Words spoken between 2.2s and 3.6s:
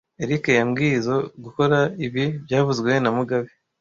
byavuzwe na mugabe